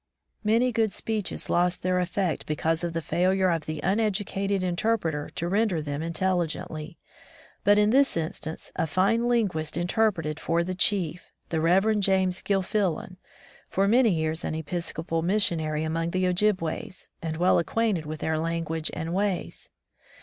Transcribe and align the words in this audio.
Many 0.43 0.71
good 0.71 0.91
speeches 0.91 1.47
lost 1.47 1.83
their 1.83 1.99
effect 1.99 2.47
be 2.47 2.55
cause 2.55 2.83
of 2.83 2.93
the 2.93 3.03
failure 3.03 3.51
of 3.51 3.67
the 3.67 3.79
uneducated 3.83 4.63
inter 4.63 4.97
preter 4.97 5.29
to 5.35 5.47
render 5.47 5.79
them 5.79 6.01
intelligently, 6.01 6.97
but 7.63 7.77
in 7.77 7.91
this 7.91 8.17
instance 8.17 8.71
a 8.75 8.87
fine 8.87 9.27
linguist 9.27 9.77
interpreted 9.77 10.39
for 10.39 10.63
the 10.63 10.73
chief, 10.73 11.31
the 11.49 11.61
Rev. 11.61 11.99
James 11.99 12.41
GilfiUan, 12.41 13.17
for 13.69 13.87
many 13.87 14.09
years 14.09 14.43
an 14.43 14.55
Episcopal 14.55 15.21
missionary 15.21 15.83
among 15.83 16.09
the 16.09 16.25
Ojibways 16.25 17.07
and 17.21 17.37
well 17.37 17.59
acquainted 17.59 18.07
with 18.07 18.21
their 18.21 18.39
language 18.39 18.89
and 18.95 19.13
ways. 19.13 19.69